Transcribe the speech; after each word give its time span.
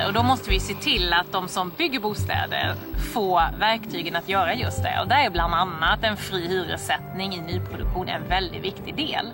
bostäder. 0.00 0.06
Och 0.06 0.12
då 0.12 0.22
måste 0.22 0.50
vi 0.50 0.60
se 0.60 0.74
till 0.74 1.12
att 1.12 1.32
de 1.32 1.48
som 1.48 1.72
bygger 1.78 2.00
bostäder 2.00 2.74
får 3.12 3.58
verktygen 3.58 4.16
att 4.16 4.28
göra 4.28 4.54
just 4.54 4.82
det. 4.82 5.00
Och 5.02 5.08
där 5.08 5.26
är 5.26 5.30
bland 5.30 5.54
annat 5.54 6.04
en 6.04 6.16
fri 6.16 6.48
hyressättning 6.48 7.34
i 7.34 7.40
nyproduktion 7.40 8.08
en 8.08 8.28
väldigt 8.28 8.64
viktig 8.64 8.96
del. 8.96 9.26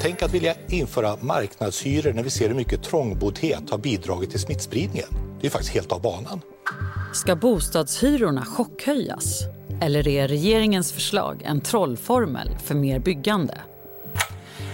Tänk 0.00 0.22
att 0.22 0.34
vilja 0.34 0.54
införa 0.68 1.16
marknadshyror 1.20 2.12
när 2.12 2.22
vi 2.22 2.30
ser 2.30 2.48
hur 2.48 2.54
mycket 2.54 2.82
trångboddhet 2.82 3.70
har 3.70 3.78
bidragit 3.78 4.30
till 4.30 4.40
smittspridningen. 4.40 5.08
Det 5.40 5.46
är 5.46 5.50
faktiskt 5.50 5.74
helt 5.74 5.92
av 5.92 6.02
banan. 6.02 6.40
Ska 7.12 7.36
bostadshyrorna 7.36 8.44
chockhöjas? 8.44 9.40
Eller 9.80 10.08
är 10.08 10.28
regeringens 10.28 10.92
förslag 10.92 11.42
en 11.44 11.60
trollformel 11.60 12.48
för 12.64 12.74
mer 12.74 12.98
byggande? 12.98 13.54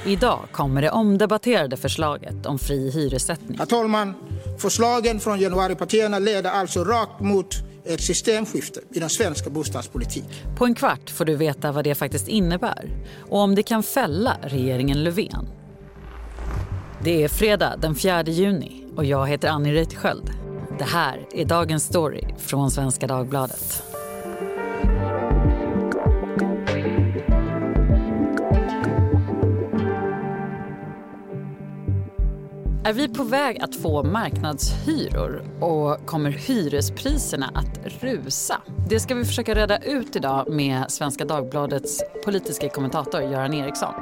Idag 0.07 0.39
kommer 0.53 0.83
det 0.83 0.91
omdebatterade 0.91 1.77
förslaget 1.77 2.47
om 2.47 2.59
fri 2.59 2.91
hyressättning. 2.91 3.59
Herr 3.59 3.67
talman! 3.67 4.15
Förslagen 4.59 5.21
från 5.21 5.41
januaripartierna 5.41 6.19
leder 6.19 6.51
alltså 6.51 6.85
rakt 6.85 7.21
mot 7.21 7.55
ett 7.85 8.01
systemskifte 8.01 8.81
i 8.95 9.01
den 9.01 9.11
svenska 9.11 9.51
bostadspolitiken. 9.51 10.31
På 10.57 10.65
en 10.67 10.75
kvart 10.75 11.11
får 11.11 11.25
du 11.25 11.37
veta 11.37 11.73
vad 11.73 11.85
det 11.85 11.95
faktiskt 11.95 12.29
innebär 12.29 12.91
och 13.31 13.39
om 13.39 13.55
det 13.55 13.63
kan 13.63 13.83
fälla 13.83 14.37
regeringen 14.43 15.05
Löfven. 15.05 15.49
Det 17.05 17.23
är 17.25 17.29
fredag 17.29 17.77
den 17.79 17.95
4 17.95 18.23
juni 18.23 18.87
och 18.97 19.05
jag 19.05 19.27
heter 19.29 19.49
Annie 19.49 19.73
Reuterskiöld. 19.73 20.31
Det 20.79 20.85
här 20.85 21.27
är 21.35 21.45
dagens 21.45 21.85
story 21.85 22.25
från 22.39 22.71
Svenska 22.71 23.07
Dagbladet. 23.07 23.90
Är 32.85 32.93
vi 32.93 33.09
på 33.09 33.25
väg 33.25 33.61
att 33.63 33.77
få 33.77 34.03
marknadshyror 34.03 35.63
och 35.65 36.07
kommer 36.07 36.31
hyrespriserna 36.31 37.53
att 37.55 38.03
rusa? 38.03 38.63
Det 38.89 39.01
ska 39.01 39.15
vi 39.15 39.25
försöka 39.25 39.55
reda 39.55 39.79
ut 39.79 40.17
idag 40.17 40.53
med 40.53 40.85
Svenska 40.89 41.25
Dagbladets 41.25 42.03
politiska 42.25 42.69
kommentator 42.69 43.23
Göran 43.23 43.55
Eriksson. 43.55 43.95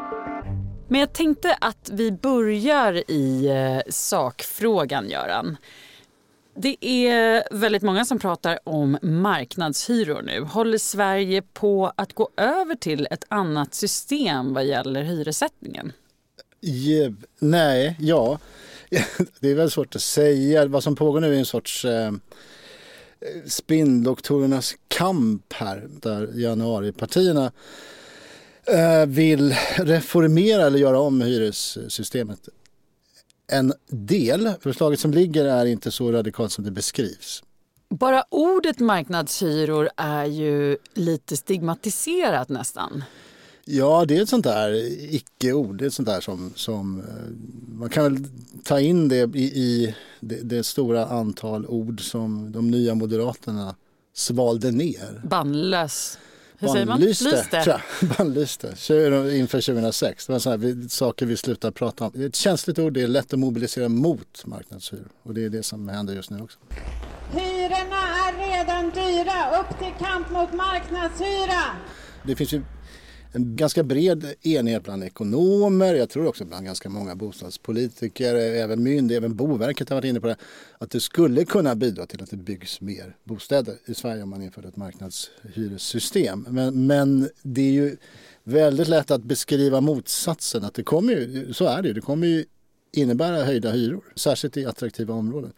Men 0.88 1.00
jag 1.00 1.12
tänkte 1.12 1.56
att 1.60 1.90
vi 1.92 2.12
börjar 2.12 3.10
i 3.10 3.46
eh, 3.46 3.92
sakfrågan, 3.92 5.08
Göran. 5.08 5.56
Det 6.56 6.86
är 6.86 7.44
väldigt 7.50 7.82
många 7.82 8.04
som 8.04 8.18
pratar 8.18 8.58
om 8.64 8.98
marknadshyror 9.02 10.22
nu. 10.22 10.40
Håller 10.40 10.78
Sverige 10.78 11.42
på 11.42 11.92
att 11.96 12.12
gå 12.12 12.30
över 12.36 12.74
till 12.74 13.08
ett 13.10 13.24
annat 13.28 13.74
system 13.74 14.54
vad 14.54 14.64
gäller 14.64 15.02
hyressättningen? 15.02 15.92
Je, 16.60 17.14
nej, 17.38 17.96
ja. 17.98 18.38
Det 19.40 19.50
är 19.50 19.54
väl 19.54 19.70
svårt 19.70 19.96
att 19.96 20.02
säga. 20.02 20.66
Vad 20.66 20.82
som 20.82 20.96
pågår 20.96 21.20
nu 21.20 21.34
är 21.34 21.38
en 21.38 21.46
sorts 21.46 21.84
eh, 21.84 22.12
spinndoktorernas 23.46 24.74
kamp 24.88 25.52
här 25.52 25.86
där 25.88 26.30
januaripartierna 26.34 27.52
eh, 28.66 29.06
vill 29.06 29.54
reformera 29.76 30.66
eller 30.66 30.78
göra 30.78 31.00
om 31.00 31.20
hyressystemet. 31.20 32.48
En 33.52 33.72
del, 33.86 34.52
förslaget 34.60 35.00
som 35.00 35.10
ligger 35.10 35.44
är 35.44 35.66
inte 35.66 35.90
så 35.90 36.12
radikalt 36.12 36.52
som 36.52 36.64
det 36.64 36.70
beskrivs. 36.70 37.42
Bara 37.90 38.24
ordet 38.28 38.78
marknadshyror 38.78 39.88
är 39.96 40.24
ju 40.24 40.76
lite 40.94 41.36
stigmatiserat 41.36 42.48
nästan. 42.48 43.04
Ja, 43.70 44.04
det 44.04 44.16
är 44.16 44.22
ett 44.22 44.28
sånt 44.28 44.44
där 44.44 44.72
icke-ord. 45.14 45.78
Det 45.78 45.84
är 45.84 45.86
ett 45.86 45.94
sånt 45.94 46.08
där 46.08 46.20
som, 46.20 46.52
som 46.56 47.02
man 47.68 47.88
kan 47.88 48.04
väl 48.04 48.24
ta 48.64 48.80
in 48.80 49.08
det 49.08 49.36
i, 49.36 49.44
i 49.44 49.94
det, 50.20 50.40
det, 50.42 50.64
stora 50.64 51.06
antal 51.06 51.66
ord 51.66 52.00
som 52.00 52.52
de 52.52 52.70
nya 52.70 52.94
moderaterna 52.94 53.74
svalde 54.14 54.70
ner. 54.70 55.22
Bannlös. 55.24 56.18
Hur 56.58 56.68
säger 56.68 56.86
man? 56.86 57.00
Lyste. 57.00 57.82
Bannlyste. 58.18 58.66
Inför 58.68 59.60
2006. 59.60 60.26
Det 60.26 60.32
var 60.32 60.40
så 60.40 60.50
här, 60.50 60.88
saker 60.88 61.26
vi 61.26 61.36
slutar 61.36 61.70
prata 61.70 62.04
om. 62.04 62.10
Det 62.14 62.22
är 62.22 62.28
ett 62.28 62.36
känsligt 62.36 62.78
ord. 62.78 62.92
Det 62.92 63.02
är 63.02 63.08
lätt 63.08 63.32
att 63.32 63.38
mobilisera 63.38 63.88
mot 63.88 64.46
marknadshyror. 64.46 65.08
Och 65.22 65.34
det 65.34 65.44
är 65.44 65.50
det 65.50 65.62
som 65.62 65.88
händer 65.88 66.14
just 66.14 66.30
nu 66.30 66.40
också. 66.42 66.58
Hyrorna 67.30 68.02
är 68.28 68.58
redan 68.58 68.90
dyra. 68.90 69.60
Upp 69.60 69.78
till 69.78 70.06
kamp 70.06 70.30
mot 70.30 70.52
marknadshyra. 70.52 71.62
Det 72.22 72.36
finns 72.36 72.52
ju 72.52 72.62
en 73.32 73.56
ganska 73.56 73.82
bred 73.82 74.34
enighet 74.42 74.84
bland 74.84 75.04
ekonomer, 75.04 75.94
jag 75.94 76.10
tror 76.10 76.26
också 76.26 76.44
bland 76.44 76.66
ganska 76.66 76.88
många 76.88 77.14
bostadspolitiker, 77.14 78.34
även 78.34 78.82
myndigheter, 78.82 79.24
även 79.26 79.36
Boverket 79.36 79.88
har 79.88 79.96
varit 79.96 80.04
inne 80.04 80.20
på 80.20 80.26
det, 80.26 80.36
att 80.78 80.90
det 80.90 81.00
skulle 81.00 81.44
kunna 81.44 81.74
bidra 81.74 82.06
till 82.06 82.22
att 82.22 82.30
det 82.30 82.36
byggs 82.36 82.80
mer 82.80 83.16
bostäder 83.24 83.74
i 83.86 83.94
Sverige 83.94 84.22
om 84.22 84.30
man 84.30 84.42
införde 84.42 84.68
ett 84.68 84.76
marknadshyressystem. 84.76 86.46
Men, 86.50 86.86
men 86.86 87.28
det 87.42 87.60
är 87.60 87.72
ju 87.72 87.96
väldigt 88.44 88.88
lätt 88.88 89.10
att 89.10 89.22
beskriva 89.22 89.80
motsatsen, 89.80 90.64
att 90.64 90.74
det 90.74 90.82
kommer 90.82 91.12
ju, 91.12 91.52
så 91.54 91.64
är 91.64 91.82
det 91.82 91.88
ju, 91.88 91.94
det 91.94 92.00
kommer 92.00 92.26
ju 92.26 92.44
innebära 92.92 93.44
höjda 93.44 93.70
hyror, 93.70 94.04
särskilt 94.14 94.56
i 94.56 94.66
attraktiva 94.66 95.14
områden. 95.14 95.52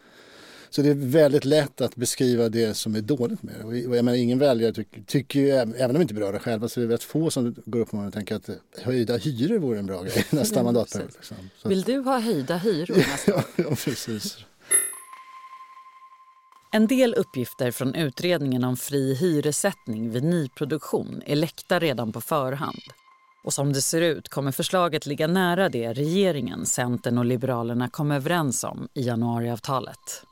Så 0.71 0.83
det 0.83 0.89
är 0.89 0.95
väldigt 0.95 1.45
lätt 1.45 1.81
att 1.81 1.97
beskriva 1.97 2.49
det 2.49 2.75
som 2.75 2.95
är 2.95 3.01
dåligt 3.01 3.43
med 3.43 3.55
det. 3.59 3.65
Och 3.65 3.77
jag 3.97 4.05
menar, 4.05 4.15
ingen 4.19 4.39
väljare 4.39 4.73
tycker, 4.73 5.03
tycker 5.03 5.41
ju, 5.41 5.51
även 5.51 5.87
om 5.87 5.95
de 5.95 6.03
inte 6.03 6.15
berör 6.15 6.33
det 6.33 6.39
själva, 6.39 6.69
så 6.69 6.81
är 6.81 6.87
det 6.87 6.95
rätt 6.95 7.03
få 7.03 7.31
som 7.31 7.55
går 7.67 7.81
upp 7.81 7.95
och 7.95 8.13
tänker 8.13 8.35
att 8.35 8.51
höjda 8.83 9.17
hyror 9.17 9.59
vore 9.59 9.79
en 9.79 9.87
bra 9.87 10.03
grej 10.03 10.25
nästa 10.31 10.63
mandatperiod. 10.63 11.11
Liksom. 11.17 11.37
Vill 11.65 11.83
du 11.83 11.99
ha 11.99 12.19
höjda 12.19 12.57
hyror 12.57 12.97
nästa 12.97 13.35
år? 13.37 13.45
ja, 13.57 13.77
precis. 13.85 14.39
En 16.73 16.87
del 16.87 17.15
uppgifter 17.15 17.71
från 17.71 17.95
utredningen 17.95 18.65
om 18.65 18.77
fri 18.77 19.15
hyressättning 19.15 20.11
vid 20.11 20.25
nyproduktion 20.25 21.23
är 21.27 21.37
läckta 21.37 21.79
redan 21.79 22.13
på 22.13 22.21
förhand. 22.21 22.83
Och 23.45 23.53
som 23.53 23.73
det 23.73 23.83
ser 23.83 24.01
ut 24.01 24.29
kommer 24.29 24.53
förslaget 24.53 25.07
ligga 25.07 25.27
nära 25.27 25.69
det 25.69 25.93
regeringen, 25.93 26.67
Centern 26.67 27.19
och 27.19 27.25
Liberalerna 27.25 27.89
kom 27.89 28.11
överens 28.11 28.65
om 28.65 28.89
i 28.95 29.03
januariavtalet. 29.03 30.25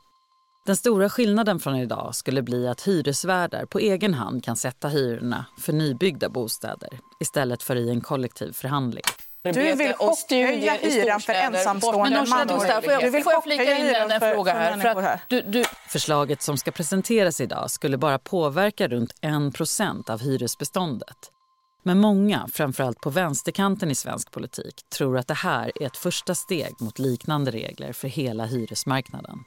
Den 0.69 0.77
stora 0.77 1.09
skillnaden 1.09 1.59
från 1.59 1.75
idag 1.75 2.15
skulle 2.15 2.41
bli 2.41 2.67
att 2.67 2.81
hyresvärdar 2.81 3.65
på 3.65 3.79
egen 3.79 4.13
hand 4.13 4.43
kan 4.43 4.55
sätta 4.55 4.87
hyrorna 4.87 5.45
för 5.57 5.73
nybyggda 5.73 6.29
bostäder 6.29 6.89
istället 7.19 7.63
för 7.63 7.75
i 7.75 7.89
en 7.89 8.01
kollektiv 8.01 8.51
förhandling. 8.53 9.03
Du 9.43 9.75
vill 9.75 9.93
chockhöja 9.93 10.73
hyran 10.73 11.19
för 11.19 11.33
ensamstående 11.33 12.25
mammor. 12.25 12.65
Jag 12.85 13.43
flika 13.43 13.77
in 13.77 13.95
en, 13.95 14.11
en 14.11 14.19
fråga 14.19 14.53
här? 14.53 14.77
För 14.77 14.87
att 14.87 15.19
du, 15.27 15.41
du... 15.41 15.63
Förslaget 15.87 16.41
som 16.41 16.57
ska 16.57 16.71
presenteras 16.71 17.41
idag 17.41 17.71
skulle 17.71 17.97
bara 17.97 18.19
påverka 18.19 18.87
runt 18.87 19.13
1% 19.21 20.11
av 20.11 20.21
hyresbeståndet. 20.21 21.17
Men 21.83 21.99
många, 21.99 22.47
framförallt 22.53 23.01
på 23.01 23.09
vänsterkanten 23.09 23.91
i 23.91 23.95
svensk 23.95 24.31
politik, 24.31 24.75
tror 24.97 25.17
att 25.17 25.27
det 25.27 25.33
här 25.33 25.71
är 25.81 25.85
ett 25.85 25.97
första 25.97 26.35
steg 26.35 26.75
mot 26.79 26.99
liknande 26.99 27.51
regler 27.51 27.93
för 27.93 28.07
hela 28.07 28.45
hyresmarknaden. 28.45 29.39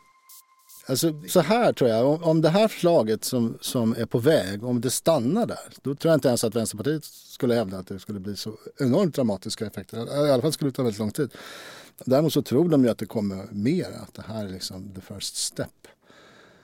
Alltså, 0.87 1.23
så 1.29 1.41
här 1.41 1.73
tror 1.73 1.91
jag, 1.91 2.07
om, 2.07 2.25
om 2.25 2.41
det 2.41 2.49
här 2.49 2.69
förslaget 2.69 3.25
som, 3.25 3.59
som 3.61 3.95
är 3.99 4.07
på 4.07 4.19
väg, 4.19 4.65
om 4.65 4.81
det 4.81 4.91
stannar 4.91 5.47
där, 5.47 5.59
då 5.83 5.95
tror 5.95 6.11
jag 6.11 6.17
inte 6.17 6.29
ens 6.29 6.45
att 6.45 6.55
Vänsterpartiet 6.55 7.05
skulle 7.05 7.55
hävda 7.55 7.79
att 7.79 7.87
det 7.87 7.99
skulle 7.99 8.21
bli 8.21 8.37
så 8.37 8.59
enormt 8.81 9.15
dramatiska 9.15 9.67
effekter. 9.67 10.27
I 10.27 10.31
alla 10.33 10.43
fall 10.43 10.53
skulle 10.53 10.71
det 10.71 10.75
ta 10.75 10.83
väldigt 10.83 10.99
lång 10.99 11.11
tid. 11.11 11.31
Däremot 12.05 12.33
så 12.33 12.43
tror 12.43 12.69
de 12.69 12.85
ju 12.85 12.91
att 12.91 12.99
det 12.99 13.07
kommer 13.07 13.47
mer, 13.53 13.87
att 14.03 14.15
det 14.15 14.23
här 14.23 14.45
är 14.45 14.49
liksom 14.49 14.95
the 14.95 15.01
first 15.15 15.37
step. 15.37 15.69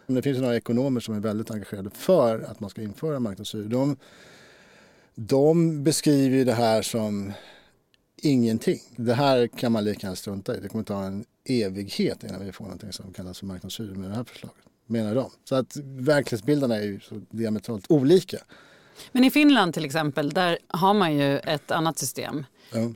Men 0.07 0.15
det 0.15 0.23
finns 0.23 0.39
några 0.39 0.57
ekonomer 0.57 1.01
som 1.01 1.15
är 1.15 1.21
väldigt 1.21 1.51
engagerade 1.51 1.91
för 1.91 2.41
att 2.41 2.61
man 2.61 2.71
ska 2.71 2.83
införa 2.83 3.21
marknadshyror. 3.21 3.69
De, 3.69 3.97
de 5.15 5.84
beskriver 5.84 6.45
det 6.45 6.53
här 6.53 6.83
som 6.83 7.33
ingenting. 8.23 8.81
Det 8.97 9.15
här 9.15 9.47
kan 9.47 9.73
man 9.73 9.84
lika 9.84 10.06
gärna 10.06 10.17
strunta 10.17 10.56
i. 10.56 10.61
Det 10.61 10.69
kommer 10.69 10.84
ta 10.84 11.05
en 11.05 11.25
evighet 11.45 12.25
innan 12.25 12.45
vi 12.45 12.53
får 12.53 12.65
någonting 12.65 12.93
som 12.93 13.12
kallas 13.12 13.39
för 13.39 13.47
marknadshyror 13.47 13.95
med 13.95 14.11
det 14.11 14.17
här 14.17 14.25
förslaget. 14.25 14.59
Menar 14.87 15.15
de. 15.15 15.31
Så 15.45 15.54
att 15.54 15.77
verklighetsbilderna 15.84 16.77
är 16.77 16.83
ju 16.83 17.01
så 17.01 17.21
diametralt 17.31 17.84
olika. 17.89 18.39
Men 19.13 19.25
i 19.25 19.31
Finland 19.31 19.75
till 19.75 19.84
exempel, 19.84 20.31
där 20.31 20.59
har 20.69 20.95
man 20.95 21.16
ju 21.16 21.39
ett 21.39 21.71
annat 21.71 21.98
system. 21.98 22.45
Ja. 22.72 22.92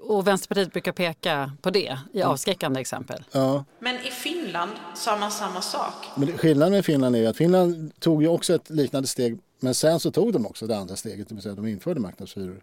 Och 0.00 0.26
Vänsterpartiet 0.26 0.72
brukar 0.72 0.92
peka 0.92 1.52
på 1.62 1.70
det 1.70 1.98
i 2.12 2.22
avskräckande 2.22 2.80
exempel. 2.80 3.24
Ja. 3.32 3.64
Men 3.78 3.96
i 3.96 4.10
Finland 4.10 4.70
sa 4.94 5.16
man 5.16 5.30
samma 5.30 5.60
sak. 5.60 5.94
Men 6.16 6.38
skillnaden 6.38 6.72
med 6.72 6.84
Finland 6.84 7.16
är 7.16 7.28
att 7.28 7.36
Finland 7.36 7.92
tog 8.00 8.22
ju 8.22 8.28
också 8.28 8.54
ett 8.54 8.70
liknande 8.70 9.08
steg 9.08 9.38
men 9.60 9.74
sen 9.74 10.00
så 10.00 10.10
tog 10.10 10.32
de 10.32 10.46
också 10.46 10.66
det 10.66 10.76
andra 10.76 10.96
steget, 10.96 11.28
det 11.28 11.34
vill 11.34 11.42
säga 11.42 11.52
att 11.52 11.56
de 11.56 11.66
införde 11.66 12.00
marknadshyror 12.00 12.60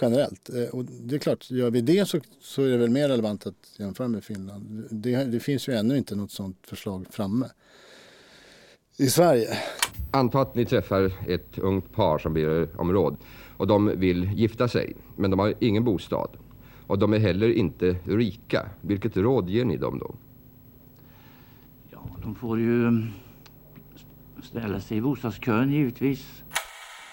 generellt. 0.00 0.50
Eh, 0.54 0.68
och 0.78 0.84
det 0.84 1.14
är 1.14 1.18
klart, 1.18 1.50
gör 1.50 1.70
vi 1.70 1.80
det 1.80 2.08
så, 2.08 2.20
så 2.40 2.62
är 2.62 2.68
det 2.68 2.76
väl 2.76 2.90
mer 2.90 3.08
relevant 3.08 3.46
att 3.46 3.74
jämföra 3.78 4.08
med 4.08 4.24
Finland. 4.24 4.88
Det, 4.90 5.24
det 5.24 5.40
finns 5.40 5.68
ju 5.68 5.72
ännu 5.72 5.96
inte 5.96 6.14
något 6.14 6.30
sådant 6.30 6.66
förslag 6.66 7.06
framme 7.10 7.46
i 8.96 9.06
Sverige. 9.06 9.48
Anta 10.10 10.40
att 10.40 10.54
ni 10.54 10.64
träffar 10.64 11.12
ett 11.28 11.58
ungt 11.58 11.92
par 11.92 12.18
som 12.18 12.34
ber 12.34 12.80
om 12.80 12.92
råd 12.92 13.16
och 13.56 13.66
de 13.66 14.00
vill 14.00 14.30
gifta 14.34 14.68
sig, 14.68 14.96
men 15.16 15.30
de 15.30 15.38
har 15.38 15.54
ingen 15.60 15.84
bostad. 15.84 16.28
Och 16.86 16.98
de 16.98 17.12
är 17.12 17.18
heller 17.18 17.48
inte 17.48 17.96
rika. 18.04 18.70
Vilket 18.80 19.16
råd 19.16 19.50
ger 19.50 19.64
ni 19.64 19.76
dem 19.76 19.98
då? 19.98 20.14
De 22.22 22.34
får 22.34 22.60
ju 22.60 23.02
ställa 24.42 24.80
sig 24.80 24.96
i 24.96 25.00
bostadskön 25.00 25.72
givetvis. 25.72 26.42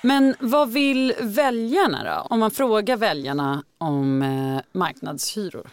Men 0.06 0.36
vad 0.40 0.72
vill 0.72 1.14
väljarna 1.22 2.04
då? 2.04 2.28
Om 2.34 2.40
man 2.40 2.52
frågar 2.52 2.98
väljarna 2.98 3.64
om 3.78 4.22
eh, 4.22 4.80
marknadshyror? 4.80 5.70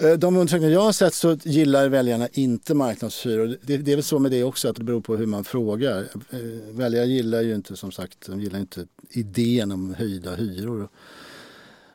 Eh, 0.00 0.12
de 0.12 0.36
undersökningar 0.36 0.72
jag 0.72 0.80
har 0.80 0.92
sett 0.92 1.14
så 1.14 1.36
gillar 1.42 1.88
väljarna 1.88 2.28
inte 2.32 2.74
marknadshyror. 2.74 3.56
Det, 3.62 3.76
det 3.76 3.92
är 3.92 3.96
väl 3.96 4.04
så 4.04 4.18
med 4.18 4.30
det 4.30 4.44
också 4.44 4.68
att 4.68 4.76
det 4.76 4.84
beror 4.84 5.00
på 5.00 5.16
hur 5.16 5.26
man 5.26 5.44
frågar. 5.44 5.98
Eh, 6.30 6.38
väljare 6.70 7.06
gillar 7.06 7.42
ju 7.42 7.54
inte 7.54 7.76
som 7.76 7.92
sagt 7.92 8.26
de 8.26 8.40
gillar 8.40 8.58
inte 8.58 8.86
idén 9.10 9.72
om 9.72 9.94
höjda 9.94 10.34
hyror. 10.34 10.88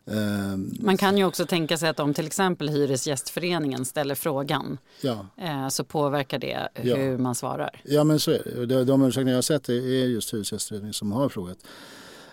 Ehm, 0.07 0.74
man 0.80 0.98
kan 0.98 1.18
ju 1.18 1.25
också 1.25 1.46
tänka 1.46 1.78
sig 1.78 1.90
att 1.90 2.00
om 2.00 2.13
till 2.13 2.28
exempel 2.28 2.69
Hyresgästföreningen 2.69 3.86
ställer 3.86 4.16
frågan 4.16 4.78
ja. 5.02 5.28
Eh, 5.38 5.68
så 5.68 5.84
påverkar 5.84 6.40
det 6.40 6.69
hur 6.74 7.12
ja. 7.12 7.18
man 7.18 7.36
svarar. 7.36 7.81
Ja 7.84 8.04
men 8.04 8.19
så 8.19 8.31
är 8.31 8.66
det. 8.66 8.84
De 8.84 9.02
undersökningar 9.02 9.31
jag 9.31 9.38
har 9.38 9.42
sett 9.42 9.69
är 9.69 9.74
just 10.06 10.34
Hyresgästföreningen 10.34 10.94
som 10.94 11.12
har 11.12 11.30
frågat. 11.30 11.57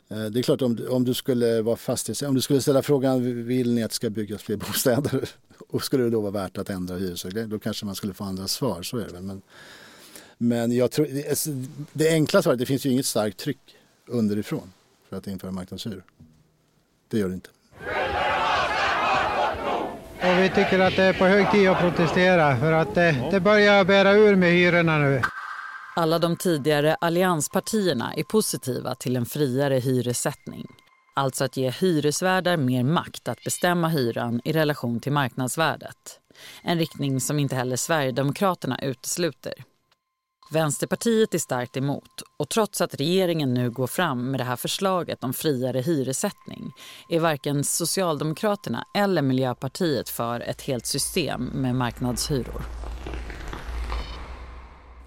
Eh, 0.09 0.25
det 0.25 0.41
är 0.41 0.43
klart 0.43 0.63
om, 0.63 0.79
om 0.91 1.05
du 1.05 1.15
skulle 1.15 1.63
vara 1.63 1.77
fastighetsägare, 1.77 2.29
om 2.29 2.35
du 2.35 2.41
skulle 2.41 2.61
ställa 2.61 2.83
frågan 2.83 3.45
vill 3.47 3.75
ni 3.75 3.83
att 3.83 3.91
det 3.91 3.95
ska 3.95 4.11
byggas 4.11 4.43
fler 4.43 4.57
bostäder 4.57 5.29
och 5.69 5.85
skulle 5.85 6.05
det 6.05 6.11
då 6.11 6.21
vara 6.21 6.33
värt 6.33 6.59
att 6.59 6.71
ändra 6.71 6.97
hyresregleringen 6.97 7.51
då 7.51 7.59
kanske 7.59 7.87
man 7.87 7.95
skulle 7.95 8.15
få 8.15 8.25
andra 8.25 8.49
svar, 8.49 8.83
så 8.83 8.99
är 8.99 9.07
det 9.07 9.13
väl. 9.13 9.23
Men, 9.23 9.43
men 10.39 10.73
jag 10.73 10.91
tror, 10.91 11.07
det, 11.07 11.47
det 11.93 12.09
enkla 12.09 12.43
svaret, 12.43 12.59
det 12.59 12.67
finns 12.67 12.87
ju 12.87 12.91
inget 12.91 13.07
starkt 13.07 13.39
tryck 13.39 13.77
underifrån 14.07 14.73
för 15.09 15.17
att 15.17 15.27
införa 15.27 15.51
marknadshyror. 15.51 16.05
Det 17.09 17.19
gör 17.19 17.29
det 17.29 17.35
inte. 17.35 17.51
Och 20.33 20.39
vi 20.39 20.49
tycker 20.49 20.79
att 20.79 20.97
det 20.97 21.03
är 21.03 21.13
på 21.13 21.25
hög 21.25 21.51
tid 21.51 21.69
att 21.69 21.81
protestera 21.81 22.57
för 22.57 22.73
att 22.73 22.95
det, 22.95 23.29
det 23.31 23.41
börjar 23.41 23.85
bära 23.85 24.13
ur 24.13 24.37
med 24.37 24.53
hyrorna 24.53 24.99
nu. 24.99 25.23
Alla 25.97 26.19
de 26.19 26.37
tidigare 26.37 26.97
allianspartierna 27.01 28.15
är 28.15 28.23
positiva 28.23 28.95
till 28.95 29.17
en 29.17 29.27
friare 29.27 29.75
hyressättning. 29.75 30.67
Alltså 31.15 31.45
att 31.45 31.57
ge 31.57 31.71
hyresvärdar 31.71 32.57
mer 32.57 32.85
makt 32.85 33.29
att 33.29 33.45
bestämma 33.45 33.89
hyran 33.89 34.41
i 34.45 34.53
relation 34.53 35.01
till 35.01 35.13
marknadsvärdet. 35.13 36.21
En 36.63 36.79
riktning 36.79 37.21
som 37.21 37.39
inte 37.39 37.57
heller 37.57 37.77
Sverigedemokraterna 37.77 38.79
utesluter. 38.83 39.55
Vänsterpartiet 40.53 41.35
är 41.35 41.39
starkt 41.39 41.77
emot 41.77 42.23
och 42.37 42.49
trots 42.49 42.81
att 42.81 42.95
regeringen 42.95 43.55
nu 43.55 43.71
går 43.71 43.87
fram 43.87 44.31
med 44.31 44.41
det 44.41 44.45
här 44.45 44.57
förslaget 44.57 45.25
om 45.25 45.33
friare 45.33 45.81
hyressättning 45.81 46.73
är 47.09 47.21
varken 47.21 47.65
Socialdemokraterna 47.65 48.85
eller 48.95 49.23
Miljöpartiet 49.23 50.09
för 50.09 50.41
ett 50.41 50.63
helt 50.63 50.87
system 50.87 51.45
med 51.45 51.75
marknadshyror. 51.75 52.63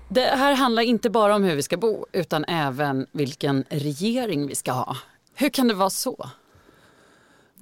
Det 0.09 0.21
här 0.21 0.55
handlar 0.55 0.83
inte 0.83 1.09
bara 1.09 1.35
om 1.35 1.43
hur 1.43 1.55
vi 1.55 1.63
ska 1.63 1.77
bo 1.77 2.05
utan 2.11 2.45
även 2.45 3.07
vilken 3.11 3.63
regering 3.69 4.47
vi 4.47 4.55
ska 4.55 4.71
ha. 4.71 4.97
Hur 5.33 5.49
kan 5.49 5.67
det 5.67 5.73
vara 5.73 5.89
så? 5.89 6.29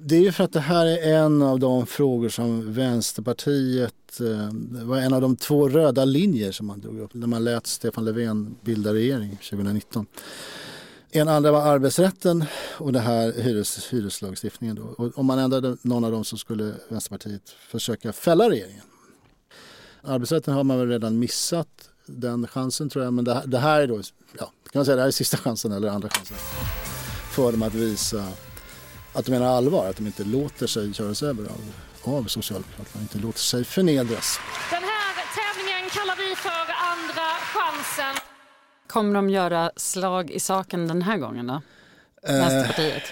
Det 0.05 0.15
är 0.15 0.21
ju 0.21 0.31
för 0.31 0.43
att 0.43 0.53
det 0.53 0.59
här 0.59 0.85
är 0.85 1.13
en 1.13 1.41
av 1.41 1.59
de 1.59 1.85
frågor 1.85 2.29
som 2.29 2.73
Vänsterpartiet, 2.73 4.17
det 4.17 4.83
var 4.83 4.97
en 4.97 5.13
av 5.13 5.21
de 5.21 5.35
två 5.35 5.69
röda 5.69 6.05
linjer 6.05 6.51
som 6.51 6.67
man 6.67 6.81
drog 6.81 6.99
upp 6.99 7.13
när 7.13 7.27
man 7.27 7.43
lät 7.43 7.67
Stefan 7.67 8.05
Löfven 8.05 8.55
bilda 8.61 8.93
regering 8.93 9.37
2019. 9.49 10.05
En 11.11 11.27
andra 11.27 11.51
var 11.51 11.61
arbetsrätten 11.61 12.45
och 12.77 12.93
det 12.93 12.99
här 12.99 13.33
hyres, 13.41 13.93
hyreslagstiftningen. 13.93 14.75
Då. 14.75 14.83
Och 14.83 15.17
om 15.17 15.25
man 15.25 15.39
ändrade 15.39 15.77
någon 15.81 16.03
av 16.03 16.11
dem 16.11 16.23
så 16.23 16.37
skulle 16.37 16.73
Vänsterpartiet 16.89 17.49
försöka 17.49 18.13
fälla 18.13 18.49
regeringen. 18.49 18.83
Arbetsrätten 20.01 20.53
har 20.53 20.63
man 20.63 20.79
väl 20.79 20.89
redan 20.89 21.19
missat 21.19 21.89
den 22.05 22.47
chansen 22.47 22.89
tror 22.89 23.05
jag. 23.05 23.13
Men 23.13 23.25
det 23.25 23.33
här, 23.33 23.47
det 23.47 23.59
här 23.59 23.81
är 23.81 23.87
då, 23.87 24.01
ja, 24.37 24.45
kan 24.45 24.79
man 24.79 24.85
säga 24.85 24.95
det 24.95 25.01
här 25.01 25.07
är 25.07 25.11
sista 25.11 25.37
chansen 25.37 25.71
eller 25.71 25.87
andra 25.87 26.09
chansen 26.09 26.37
för 27.31 27.51
dem 27.51 27.63
att 27.63 27.73
visa 27.73 28.27
att 29.13 29.25
de 29.25 29.31
menar 29.31 29.45
allvar, 29.45 29.89
att 29.89 29.97
de 29.97 30.05
inte 30.05 30.23
låter 30.23 30.67
sig 30.67 30.93
köras 30.93 31.23
över 31.23 31.43
av, 31.43 31.61
av 32.15 32.23
Socialdemokraterna, 32.23 33.01
inte 33.01 33.17
låter 33.17 33.39
sig 33.39 33.63
förnedras. 33.63 34.39
Den 34.71 34.83
här 34.83 35.13
tävlingen 35.39 35.89
kallar 35.89 36.15
vi 36.15 36.35
för 36.35 36.65
Andra 36.91 37.29
chansen. 37.53 38.21
Kommer 38.87 39.13
de 39.13 39.29
göra 39.29 39.71
slag 39.75 40.31
i 40.31 40.39
saken 40.39 40.87
den 40.87 41.01
här 41.01 41.17
gången 41.17 41.47
då? 41.47 41.61
Eh, 42.27 42.35
Vänsterpartiet? 42.35 43.03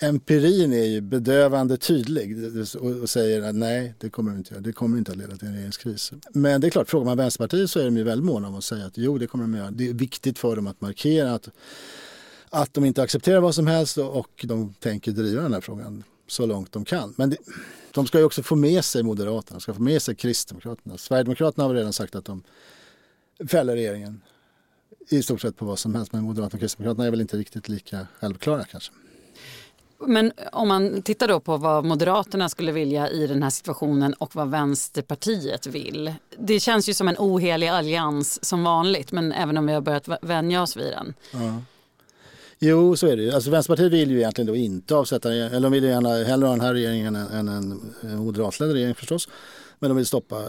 empirin 0.00 0.72
är 0.72 0.84
ju 0.84 1.00
bedövande 1.00 1.76
tydlig 1.76 2.36
och 2.80 3.10
säger 3.10 3.42
att 3.42 3.54
nej, 3.54 3.94
det 3.98 4.10
kommer 4.10 4.32
inte 4.32 4.54
göra. 4.54 4.62
Det 4.62 4.72
kommer 4.72 4.98
inte 4.98 5.12
att 5.12 5.18
leda 5.18 5.36
till 5.36 5.48
en 5.48 5.54
regeringskris. 5.54 6.12
Men 6.30 6.60
det 6.60 6.66
är 6.66 6.70
klart, 6.70 6.90
frågar 6.90 7.04
man 7.04 7.16
Vänsterpartiet 7.16 7.70
så 7.70 7.80
är 7.80 7.84
de 7.84 7.96
ju 7.96 8.04
väldigt 8.04 8.26
måna 8.26 8.48
om 8.48 8.54
att 8.54 8.64
säga 8.64 8.86
att 8.86 8.98
jo, 8.98 9.18
det 9.18 9.26
kommer 9.26 9.44
de 9.44 9.54
att 9.54 9.58
göra. 9.58 9.70
Det 9.70 9.88
är 9.88 9.94
viktigt 9.94 10.38
för 10.38 10.56
dem 10.56 10.66
att 10.66 10.80
markera 10.80 11.34
att 11.34 11.48
att 12.54 12.74
de 12.74 12.84
inte 12.84 13.02
accepterar 13.02 13.40
vad 13.40 13.54
som 13.54 13.66
helst 13.66 13.98
och 13.98 14.44
de 14.44 14.74
tänker 14.74 15.12
driva 15.12 15.42
den 15.42 15.52
här 15.52 15.60
frågan 15.60 16.04
så 16.26 16.46
långt 16.46 16.72
de 16.72 16.84
kan. 16.84 17.14
Men 17.16 17.30
det, 17.30 17.36
de 17.92 18.06
ska 18.06 18.18
ju 18.18 18.24
också 18.24 18.42
få 18.42 18.56
med 18.56 18.84
sig 18.84 19.02
Moderaterna, 19.02 19.60
ska 19.60 19.74
få 19.74 19.82
med 19.82 20.02
sig 20.02 20.14
Kristdemokraterna. 20.14 20.98
Sverigedemokraterna 20.98 21.64
har 21.64 21.74
redan 21.74 21.92
sagt 21.92 22.14
att 22.14 22.24
de 22.24 22.42
fäller 23.48 23.74
regeringen 23.74 24.20
i 25.08 25.22
stort 25.22 25.40
sett 25.40 25.56
på 25.56 25.64
vad 25.64 25.78
som 25.78 25.94
helst. 25.94 26.12
Men 26.12 26.22
Moderaterna 26.22 26.56
och 26.56 26.60
Kristdemokraterna 26.60 27.06
är 27.06 27.10
väl 27.10 27.20
inte 27.20 27.36
riktigt 27.36 27.68
lika 27.68 28.06
självklara 28.20 28.64
kanske. 28.64 28.92
Men 30.06 30.32
om 30.52 30.68
man 30.68 31.02
tittar 31.02 31.28
då 31.28 31.40
på 31.40 31.56
vad 31.56 31.84
Moderaterna 31.84 32.48
skulle 32.48 32.72
vilja 32.72 33.10
i 33.10 33.26
den 33.26 33.42
här 33.42 33.50
situationen 33.50 34.14
och 34.14 34.36
vad 34.36 34.50
Vänsterpartiet 34.50 35.66
vill. 35.66 36.14
Det 36.38 36.60
känns 36.60 36.88
ju 36.88 36.94
som 36.94 37.08
en 37.08 37.16
ohelig 37.18 37.68
allians 37.68 38.44
som 38.44 38.64
vanligt, 38.64 39.12
men 39.12 39.32
även 39.32 39.56
om 39.56 39.66
vi 39.66 39.72
har 39.72 39.80
börjat 39.80 40.08
vänja 40.22 40.62
oss 40.62 40.76
vid 40.76 40.92
den. 40.92 41.14
Ja. 41.32 41.62
Jo, 42.58 42.96
så 42.96 43.06
är 43.06 43.16
det 43.16 43.22
ju. 43.22 43.30
Alltså, 43.30 43.50
Vänsterpartiet 43.50 43.92
vill 43.92 44.10
ju 44.10 44.18
egentligen 44.18 44.46
då 44.46 44.56
inte 44.56 44.94
avsätta, 44.94 45.34
eller 45.34 45.60
de 45.60 45.72
vill 45.72 45.84
ju 45.84 45.90
gärna 45.90 46.08
hellre 46.08 46.46
ha 46.46 46.52
den 46.52 46.64
här 46.64 46.74
regeringen 46.74 47.16
än, 47.16 47.48
en, 47.48 47.94
en 48.00 48.18
moderatledd 48.18 48.72
regering 48.72 48.94
förstås. 48.94 49.28
Men 49.78 49.90
de 49.90 49.96
vill 49.96 50.06
stoppa 50.06 50.48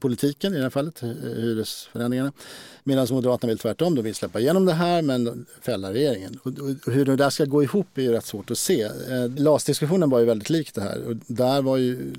politiken 0.00 0.54
i 0.54 0.56
det 0.56 0.62
här 0.62 0.70
fallet, 0.70 1.02
eh, 1.02 1.08
hyresförändringarna. 1.08 2.32
Medan 2.84 3.06
Moderaterna 3.10 3.48
vill 3.48 3.58
tvärtom, 3.58 3.94
de 3.94 4.02
vill 4.02 4.14
släppa 4.14 4.40
igenom 4.40 4.64
det 4.64 4.72
här 4.72 5.02
men 5.02 5.46
fälla 5.62 5.92
regeringen. 5.92 6.38
Och, 6.42 6.52
hur 6.92 7.04
det 7.04 7.16
där 7.16 7.30
ska 7.30 7.44
gå 7.44 7.62
ihop 7.62 7.98
är 7.98 8.02
ju 8.02 8.12
rätt 8.12 8.26
svårt 8.26 8.50
att 8.50 8.58
se. 8.58 8.82
Eh, 8.82 9.28
LAS-diskussionen 9.36 10.10
var 10.10 10.18
ju 10.18 10.24
väldigt 10.24 10.50
lik 10.50 10.74
det 10.74 10.80
här 10.80 11.02
och 11.06 11.16
där 11.26 11.62
var 11.62 11.76
ju 11.76 12.12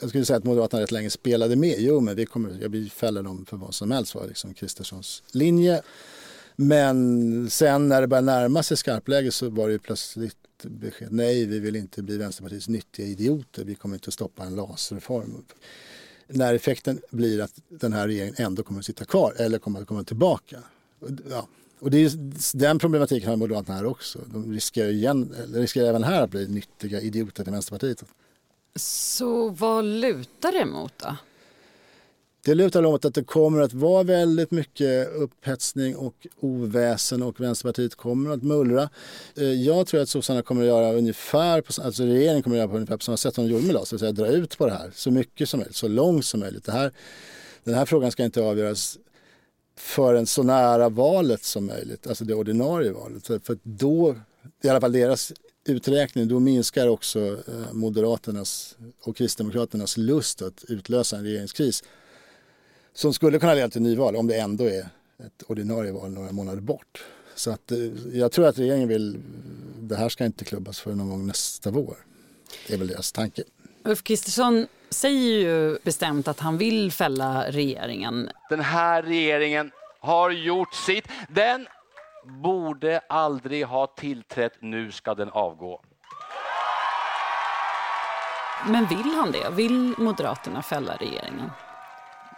jag 0.00 0.08
skulle 0.08 0.24
säga 0.24 0.36
att 0.36 0.44
Moderaterna 0.44 0.82
rätt 0.82 0.92
länge 0.92 1.10
spelade 1.10 1.56
med. 1.56 1.74
Jo, 1.78 2.00
men 2.00 2.16
vi 2.16 2.26
kommer, 2.26 2.58
jag 2.60 2.92
fäller 2.92 3.22
dem 3.22 3.46
för 3.48 3.56
vad 3.56 3.74
som 3.74 3.90
helst 3.90 4.14
var 4.14 4.26
liksom 4.26 4.54
Kristerssons 4.54 5.22
linje. 5.32 5.82
Men 6.56 7.50
sen 7.50 7.88
när 7.88 8.00
det 8.00 8.06
började 8.06 8.26
närma 8.26 8.62
sig 8.62 8.76
skarpläge 8.76 9.30
så 9.30 9.48
var 9.48 9.68
det 9.68 9.78
plötsligt 9.78 10.36
besked. 10.62 11.08
Nej, 11.10 11.46
vi 11.46 11.58
vill 11.58 11.76
inte 11.76 12.02
bli 12.02 12.16
Vänsterpartiets 12.16 12.68
nyttiga 12.68 13.06
idioter. 13.06 13.64
Vi 13.64 13.74
kommer 13.74 13.94
inte 13.94 14.08
att 14.08 14.14
stoppa 14.14 14.44
en 14.44 14.56
LAS-reform. 14.56 15.44
När 16.26 16.54
effekten 16.54 17.00
blir 17.10 17.40
att 17.40 17.52
den 17.68 17.92
här 17.92 18.06
regeringen 18.06 18.34
ändå 18.38 18.62
kommer 18.62 18.80
att 18.80 18.86
sitta 18.86 19.04
kvar 19.04 19.34
eller 19.38 19.58
kommer 19.58 19.80
att 19.80 19.86
komma 19.88 20.04
tillbaka. 20.04 20.58
Ja. 21.30 21.48
Och 21.78 21.90
det 21.90 21.98
är, 21.98 22.10
den 22.56 22.78
problematiken 22.78 23.30
har 23.30 23.36
Moderaterna 23.36 23.76
här 23.76 23.84
också. 23.84 24.18
De 24.32 24.52
riskerar, 24.52 24.88
igen, 24.88 25.34
riskerar 25.54 25.88
även 25.88 26.04
här 26.04 26.22
att 26.22 26.30
bli 26.30 26.48
nyttiga 26.48 27.00
idioter 27.00 27.44
till 27.44 27.52
Vänsterpartiet. 27.52 28.04
Så 28.76 29.48
vad 29.48 29.84
lutar 29.84 30.52
det 30.52 30.64
mot 30.64 30.98
då? 30.98 31.16
Det 32.44 32.54
lutar 32.54 32.84
åt 32.84 33.04
att 33.04 33.14
det 33.14 33.24
kommer 33.24 33.60
att 33.60 33.72
vara 33.72 34.02
väldigt 34.02 34.50
mycket 34.50 35.08
upphetsning 35.14 35.96
och 35.96 36.26
oväsen 36.40 37.22
och 37.22 37.40
Vänsterpartiet 37.40 37.94
kommer 37.94 38.30
att 38.30 38.42
mullra. 38.42 38.88
Eh, 39.36 39.44
jag 39.44 39.86
tror 39.86 40.00
att 40.00 40.08
sossarna 40.08 40.42
kommer 40.42 40.62
att 40.62 40.68
göra 40.68 40.92
ungefär, 40.92 41.60
på, 41.60 41.82
alltså 41.82 42.02
regeringen 42.02 42.42
kommer 42.42 42.56
att 42.56 42.58
göra 42.58 42.68
på 42.68 42.74
ungefär 42.76 42.96
på 42.96 43.02
samma 43.02 43.16
sätt 43.16 43.34
som 43.34 43.44
de 43.44 43.50
gjorde 43.50 43.66
med 43.66 43.74
LAS, 43.74 43.90
det 43.90 43.94
vill 43.94 44.00
säga 44.00 44.12
dra 44.12 44.26
ut 44.26 44.58
på 44.58 44.66
det 44.66 44.72
här 44.72 44.90
så 44.94 45.10
mycket 45.10 45.48
som 45.48 45.60
möjligt, 45.60 45.76
så 45.76 45.88
långt 45.88 46.24
som 46.24 46.40
möjligt. 46.40 46.64
Det 46.64 46.72
här, 46.72 46.92
den 47.64 47.74
här 47.74 47.86
frågan 47.86 48.10
ska 48.10 48.24
inte 48.24 48.42
avgöras 48.42 48.98
förrän 49.76 50.26
så 50.26 50.42
nära 50.42 50.88
valet 50.88 51.44
som 51.44 51.66
möjligt, 51.66 52.06
alltså 52.06 52.24
det 52.24 52.34
ordinarie 52.34 52.92
valet. 52.92 53.26
För 53.26 53.58
då, 53.62 54.16
i 54.62 54.68
alla 54.68 54.80
fall 54.80 54.92
deras 54.92 55.32
uträkning, 55.66 56.28
då 56.28 56.40
minskar 56.40 56.88
också 56.88 57.20
eh, 57.20 57.72
Moderaternas 57.72 58.76
och 59.02 59.16
Kristdemokraternas 59.16 59.96
lust 59.96 60.42
att 60.42 60.64
utlösa 60.68 61.16
en 61.16 61.24
regeringskris 61.24 61.82
som 62.94 63.14
skulle 63.14 63.38
kunna 63.38 63.54
leda 63.54 63.68
till 63.68 63.82
nyval 63.82 64.16
om 64.16 64.26
det 64.26 64.36
ändå 64.36 64.64
är 64.64 64.88
ett 65.26 65.42
ordinarie 65.46 65.92
val 65.92 66.10
några 66.10 66.32
månader 66.32 66.60
bort. 66.60 67.04
Så 67.34 67.50
att, 67.50 67.72
eh, 67.72 67.78
jag 68.12 68.32
tror 68.32 68.46
att 68.46 68.58
regeringen 68.58 68.88
vill, 68.88 69.22
det 69.80 69.96
här 69.96 70.08
ska 70.08 70.24
inte 70.24 70.44
klubbas 70.44 70.80
för 70.80 70.94
någon 70.94 71.10
gång 71.10 71.26
nästa 71.26 71.70
vår. 71.70 71.96
Det 72.66 72.74
är 72.74 72.78
väl 72.78 72.86
deras 72.86 73.12
tanke. 73.12 73.42
Ulf 73.84 74.02
Kristersson 74.02 74.66
säger 74.90 75.38
ju 75.38 75.78
bestämt 75.82 76.28
att 76.28 76.40
han 76.40 76.58
vill 76.58 76.92
fälla 76.92 77.50
regeringen. 77.50 78.28
Den 78.50 78.60
här 78.60 79.02
regeringen 79.02 79.70
har 80.00 80.30
gjort 80.30 80.74
sitt. 80.74 81.04
Den 81.28 81.66
borde 82.42 83.00
aldrig 83.08 83.66
ha 83.66 83.86
tillträtt. 83.86 84.52
Nu 84.60 84.92
ska 84.92 85.14
den 85.14 85.28
avgå. 85.28 85.80
Men 88.66 88.86
vill 88.86 89.14
han 89.14 89.32
det? 89.32 89.50
Vill 89.50 89.94
Moderaterna 89.98 90.62
fälla 90.62 90.96
regeringen? 90.96 91.50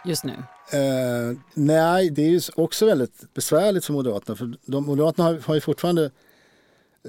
Just 0.07 0.23
nu? 0.23 0.33
Eh, 0.71 1.37
nej, 1.53 2.09
det 2.09 2.21
är 2.21 2.29
ju 2.29 2.41
också 2.55 2.85
väldigt 2.85 3.33
besvärligt 3.33 3.85
för 3.85 3.93
Moderaterna. 3.93 4.35
För 4.35 4.53
de, 4.65 4.85
Moderaterna 4.85 5.27
har, 5.27 5.39
har 5.39 5.55
ju 5.55 5.61
fortfarande 5.61 6.11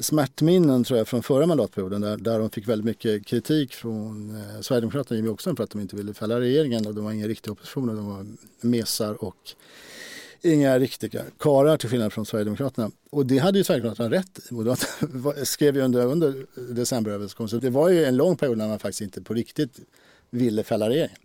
smärtminnen 0.00 0.85
tror 0.85 0.99
jag 0.99 1.09
från 1.09 1.23
förra 1.23 1.47
mandatperioden 1.47 2.00
där, 2.00 2.17
där 2.17 2.38
de 2.38 2.50
fick 2.50 2.69
väldigt 2.69 2.85
mycket 2.85 3.26
kritik 3.26 3.75
från 3.75 4.37
eh, 4.37 4.61
Sverigedemokraterna 4.61 5.17
Jimmie 5.17 5.33
Åkesson 5.33 5.57
för 5.57 5.64
att 5.64 5.71
de 5.71 5.81
inte 5.81 5.97
ville 5.97 6.14
fälla 6.14 6.40
regeringen 6.40 6.87
och 6.87 6.95
de 6.95 7.05
var 7.05 7.12
ingen 7.12 7.28
riktig 7.28 7.52
opposition 7.52 7.88
och 7.88 7.97
de 7.97 8.07
var 8.07 8.26
mesar 8.61 9.25
och 9.25 9.37
inga 10.43 10.78
riktiga 10.78 11.23
karar 11.38 11.76
till 11.76 11.88
skillnad 11.88 12.12
från 12.12 12.26
Sverigedemokraterna. 12.26 12.90
Och 13.11 13.26
det 13.26 13.38
hade 13.38 13.59
ju 13.59 13.64
Sverigedemokraterna 13.64 14.11
rätt 14.11 14.38
i. 14.50 14.55
Moderaterna 14.55 15.33
skrev 15.45 15.76
ju 15.76 15.83
under, 15.83 16.07
under 16.07 16.47
decemberöverenskommelsen. 16.55 17.61
Det 17.61 17.71
var 17.71 17.88
ju 17.88 18.05
en 18.05 18.17
lång 18.17 18.37
period 18.37 18.59
när 18.59 18.69
man 18.69 18.78
faktiskt 18.78 19.00
inte 19.00 19.23
på 19.23 19.35
riktigt 19.35 19.81
ville 20.31 20.64
fälla 20.64 20.88
regeringen. 20.88 21.19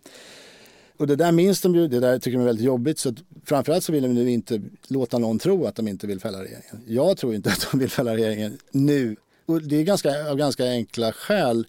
Och 0.96 1.06
det 1.06 1.16
där 1.16 1.32
minns 1.32 1.60
de 1.60 1.74
ju, 1.74 1.88
det 1.88 2.00
där 2.00 2.18
tycker 2.18 2.38
de 2.38 2.42
är 2.42 2.46
väldigt 2.46 2.66
jobbigt. 2.66 2.98
Så 2.98 3.14
framförallt 3.44 3.84
så 3.84 3.92
vill 3.92 4.02
de 4.02 4.08
nu 4.08 4.30
inte 4.30 4.62
låta 4.88 5.18
någon 5.18 5.38
tro 5.38 5.66
att 5.66 5.76
de 5.76 5.88
inte 5.88 6.06
vill 6.06 6.20
fälla 6.20 6.44
regeringen. 6.44 6.82
Jag 6.86 7.16
tror 7.16 7.34
inte 7.34 7.50
att 7.50 7.68
de 7.70 7.78
vill 7.78 7.90
fälla 7.90 8.16
regeringen 8.16 8.58
nu. 8.70 9.16
Och 9.46 9.62
det 9.62 9.76
är 9.76 9.82
ganska, 9.82 10.30
av 10.30 10.36
ganska 10.36 10.64
enkla 10.64 11.12
skäl. 11.12 11.66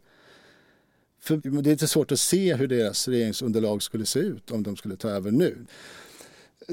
För 1.21 1.37
det 1.37 1.69
är 1.69 1.71
lite 1.71 1.87
svårt 1.87 2.11
att 2.11 2.19
se 2.19 2.55
hur 2.55 2.67
deras 2.67 3.07
regeringsunderlag 3.07 3.83
skulle 3.83 4.05
se 4.05 4.19
ut 4.19 4.51
om 4.51 4.63
de 4.63 4.75
skulle 4.77 4.95
ta 4.95 5.09
över 5.09 5.31
nu. 5.31 5.65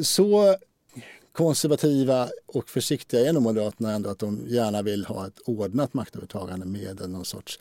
Så 0.03 0.57
konservativa 1.33 2.29
och 2.47 2.69
försiktiga 2.69 3.29
är 3.29 3.33
nog 3.33 3.43
Moderaterna 3.43 3.93
ändå 3.93 4.11
att 4.11 4.19
de 4.19 4.45
gärna 4.49 4.83
vill 4.83 5.05
ha 5.05 5.27
ett 5.27 5.39
ordnat 5.45 5.95
maktövertagande 5.95 6.67
med 6.67 7.11
någon 7.11 7.25
sorts, 7.25 7.59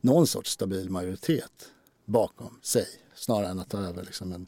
någon 0.00 0.26
sorts 0.26 0.50
stabil 0.50 0.90
majoritet 0.90 1.68
bakom 2.04 2.58
sig 2.62 2.86
snarare 3.14 3.48
än 3.48 3.58
att 3.58 3.70
ta 3.70 3.78
över 3.78 4.02
liksom 4.02 4.32
en, 4.32 4.46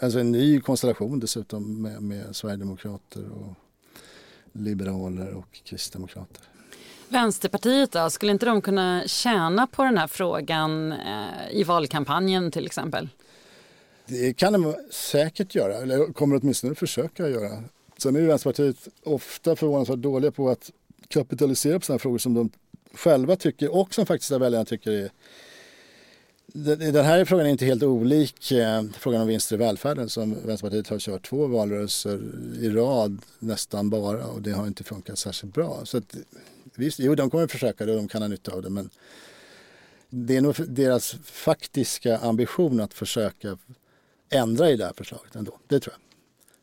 alltså 0.00 0.18
en 0.18 0.32
ny 0.32 0.60
konstellation 0.60 1.20
dessutom 1.20 1.82
med, 1.82 2.02
med 2.02 2.36
Sverigedemokrater 2.36 3.30
och 3.30 3.54
liberaler 4.52 5.34
och 5.34 5.60
kristdemokrater. 5.64 6.42
Vänsterpartiet 7.08 7.92
då, 7.92 8.10
skulle 8.10 8.32
inte 8.32 8.46
de 8.46 8.62
kunna 8.62 9.02
tjäna 9.06 9.66
på 9.66 9.84
den 9.84 9.98
här 9.98 10.06
frågan 10.06 10.92
eh, 10.92 11.50
i 11.50 11.64
valkampanjen 11.64 12.50
till 12.50 12.66
exempel? 12.66 13.08
Det 14.06 14.34
kan 14.34 14.52
de 14.52 14.74
säkert 14.90 15.54
göra, 15.54 15.74
eller 15.74 16.12
kommer 16.12 16.36
åtminstone 16.36 16.74
försöka 16.74 17.28
göra. 17.28 17.64
Sen 17.98 18.16
är 18.16 18.20
ju 18.20 18.26
Vänsterpartiet 18.26 18.88
ofta 19.02 19.56
förvånansvärt 19.56 19.98
dåliga 19.98 20.30
på 20.30 20.50
att 20.50 20.70
kapitalisera 21.08 21.78
på 21.78 21.84
sådana 21.86 21.98
frågor 21.98 22.18
som 22.18 22.34
de 22.34 22.50
själva 22.94 23.36
tycker 23.36 23.74
och 23.74 23.94
som 23.94 24.06
faktiskt 24.06 24.30
väljarna 24.30 24.64
tycker 24.64 24.90
är 24.90 25.10
den 26.52 27.04
här 27.04 27.24
frågan 27.24 27.46
är 27.46 27.50
inte 27.50 27.64
helt 27.64 27.82
olik 27.82 28.52
eh, 28.52 28.84
frågan 28.92 29.20
om 29.20 29.28
vinster 29.28 29.56
i 29.56 29.58
välfärden 29.58 30.08
som 30.08 30.46
Vänsterpartiet 30.46 30.88
har 30.88 30.98
kört 30.98 31.28
två 31.28 31.46
valrörelser 31.46 32.20
i 32.60 32.70
rad 32.70 33.18
nästan 33.38 33.90
bara 33.90 34.26
och 34.26 34.42
det 34.42 34.52
har 34.52 34.66
inte 34.66 34.84
funkat 34.84 35.18
särskilt 35.18 35.54
bra. 35.54 35.80
Så 35.84 35.98
att, 35.98 36.16
visst, 36.74 36.98
jo, 36.98 37.14
de 37.14 37.30
kommer 37.30 37.44
att 37.44 37.52
försöka 37.52 37.86
det 37.86 37.92
och 37.92 37.98
de 37.98 38.08
kan 38.08 38.22
ha 38.22 38.28
nytta 38.28 38.52
av 38.52 38.62
det 38.62 38.70
men 38.70 38.90
det 40.10 40.36
är 40.36 40.40
nog 40.40 40.54
deras 40.68 41.16
faktiska 41.24 42.18
ambition 42.18 42.80
att 42.80 42.94
försöka 42.94 43.58
ändra 44.30 44.70
i 44.70 44.76
det 44.76 44.84
här 44.84 44.92
förslaget 44.96 45.36
ändå. 45.36 45.58
Det 45.68 45.80
tror 45.80 45.94
jag. 45.94 46.02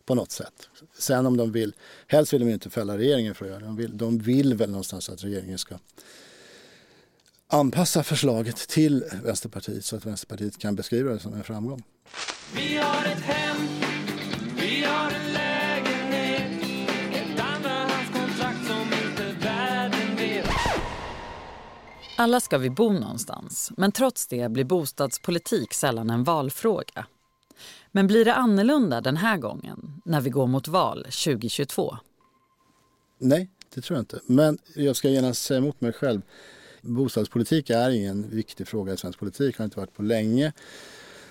På 0.06 0.16
något 0.16 0.32
sätt. 0.32 0.70
Sen 0.98 1.26
om 1.26 1.38
de 1.38 1.52
vill, 1.52 1.74
helst 2.08 2.34
vill 2.34 2.42
de 2.42 2.50
inte 2.52 2.70
fälla 2.70 2.98
regeringen 2.98 3.36
för 3.36 3.46
att 3.46 3.52
göra 3.52 3.60
det. 3.60 3.66
De 3.66 3.76
vill, 3.76 3.98
de 3.98 4.18
vill 4.18 4.54
väl 4.54 4.70
någonstans 4.70 5.10
att 5.10 5.24
regeringen 5.24 5.58
ska 5.58 5.76
anpassa 7.50 8.04
förslaget 8.04 8.56
till 8.56 9.06
Vänsterpartiet 9.24 9.86
så 9.86 9.96
att 9.96 10.06
Vänsterpartiet 10.06 10.58
kan 10.58 10.76
beskriva 10.76 11.12
det 11.14 11.20
som 11.20 11.34
en 11.34 11.44
framgång. 11.44 11.84
Vi 12.56 12.78
har 12.78 13.06
ett 13.06 13.22
hem, 13.22 13.58
vi 14.56 14.84
har 14.84 15.12
en 15.12 15.34
lägenhet, 15.34 16.52
ett 17.14 17.40
andrahandskontrakt 17.40 18.68
som 18.68 18.82
inte 18.82 19.46
världen 19.46 20.16
vet. 20.16 20.50
Alla 22.18 22.40
ska 22.40 22.58
vi 22.58 22.70
bo 22.70 22.92
någonstans, 22.94 23.72
men 23.78 23.92
trots 23.92 24.28
det 24.28 24.52
blir 24.52 24.64
bostadspolitik 24.64 25.74
sällan 25.74 26.10
en 26.10 26.24
valfråga. 26.24 27.06
Men 27.92 28.08
blir 28.08 28.26
det 28.26 28.34
annorlunda 28.34 29.02
den 29.02 29.18
här 29.18 29.38
gången, 29.38 30.02
när 30.06 30.22
vi 30.22 30.30
går 30.30 30.48
mot 30.48 30.68
val 30.68 31.04
2022? 31.04 31.98
Nej, 33.18 33.50
det 33.74 33.82
tror 33.82 33.98
jag 33.98 34.02
inte. 34.02 34.20
Men 34.26 34.58
jag 34.76 34.96
ska 34.96 35.10
gärna 35.10 35.34
säga 35.34 35.58
emot 35.58 35.82
mig 35.82 35.94
själv. 35.94 36.22
Bostadspolitik 36.82 37.70
är 37.70 37.90
ingen 37.90 38.30
viktig 38.30 38.68
fråga 38.68 38.94
i 38.94 38.98
svensk 38.98 39.20
politik, 39.20 39.58
har 39.58 39.66
inte 39.66 39.80
varit 39.80 39.94
på 39.94 40.04
länge. 40.04 40.54